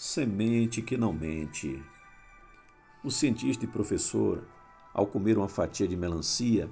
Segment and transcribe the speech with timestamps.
[0.00, 1.84] Semente que não mente.
[3.02, 4.46] O cientista e professor,
[4.94, 6.70] ao comer uma fatia de melancia,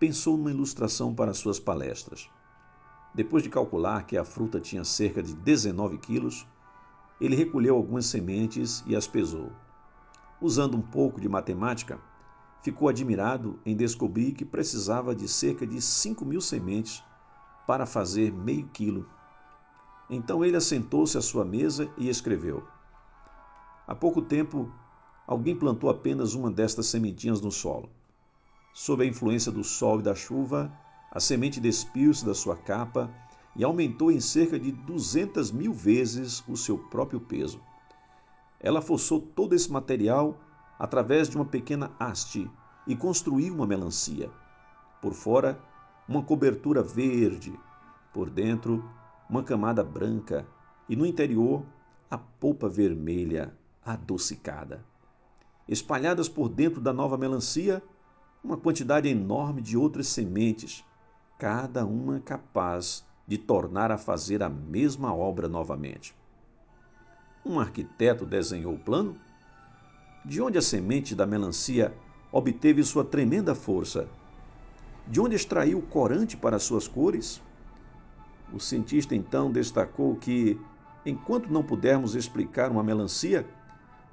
[0.00, 2.28] pensou numa ilustração para suas palestras.
[3.14, 6.44] Depois de calcular que a fruta tinha cerca de 19 quilos,
[7.20, 9.52] ele recolheu algumas sementes e as pesou.
[10.40, 12.00] Usando um pouco de matemática,
[12.64, 17.00] ficou admirado em descobrir que precisava de cerca de 5 mil sementes
[17.64, 19.08] para fazer meio quilo.
[20.10, 22.66] Então ele assentou-se à sua mesa e escreveu.
[23.86, 24.68] Há pouco tempo,
[25.24, 27.88] alguém plantou apenas uma destas sementinhas no solo.
[28.74, 30.72] Sob a influência do sol e da chuva,
[31.12, 33.08] a semente despiu-se da sua capa
[33.54, 37.60] e aumentou em cerca de 200 mil vezes o seu próprio peso.
[38.58, 40.36] Ela forçou todo esse material
[40.78, 42.50] através de uma pequena haste
[42.86, 44.30] e construiu uma melancia.
[45.00, 45.60] Por fora,
[46.08, 47.58] uma cobertura verde,
[48.12, 48.84] por dentro,
[49.30, 50.44] uma camada branca
[50.88, 51.64] e no interior
[52.10, 54.84] a polpa vermelha adocicada.
[55.68, 57.80] Espalhadas por dentro da nova melancia,
[58.42, 60.84] uma quantidade enorme de outras sementes,
[61.38, 66.12] cada uma capaz de tornar a fazer a mesma obra novamente.
[67.46, 69.14] Um arquiteto desenhou o plano?
[70.24, 71.94] De onde a semente da melancia
[72.32, 74.08] obteve sua tremenda força?
[75.06, 77.40] De onde extraiu o corante para suas cores?
[78.52, 80.60] O cientista então destacou que,
[81.06, 83.46] enquanto não pudermos explicar uma melancia,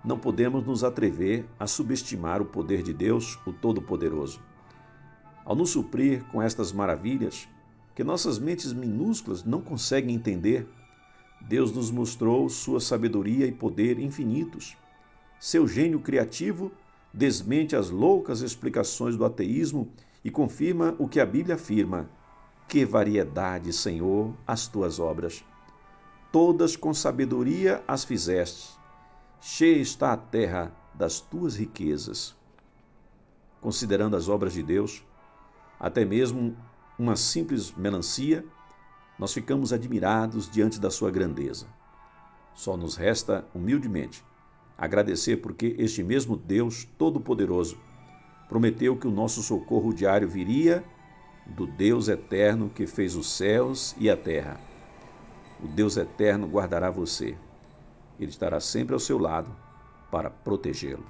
[0.06, 4.40] não podemos nos atrever a subestimar o poder de Deus, o Todo-Poderoso.
[5.44, 7.48] Ao nos suprir com estas maravilhas,
[7.96, 10.68] que nossas mentes minúsculas não conseguem entender,
[11.42, 14.78] Deus nos mostrou sua sabedoria e poder infinitos.
[15.40, 16.72] Seu gênio criativo
[17.14, 19.88] desmente as loucas explicações do ateísmo
[20.24, 22.10] e confirma o que a Bíblia afirma:
[22.68, 25.44] que variedade, Senhor, as tuas obras!
[26.32, 28.78] Todas com sabedoria as fizeste.
[29.40, 32.36] Cheia está a terra das tuas riquezas.
[33.62, 35.03] Considerando as obras de Deus,
[35.80, 36.56] até mesmo
[37.00, 38.44] uma simples melancia,
[39.18, 41.66] nós ficamos admirados diante da sua grandeza.
[42.53, 44.24] Só nos resta, humildemente,
[44.78, 47.80] agradecer porque este mesmo Deus Todo-Poderoso
[48.50, 50.84] prometeu que o nosso socorro diário viria
[51.50, 54.59] do Deus eterno que fez os céus e a terra.
[55.63, 57.35] O Deus eterno guardará você.
[58.19, 59.50] Ele estará sempre ao seu lado
[60.12, 61.06] para protegê-lo.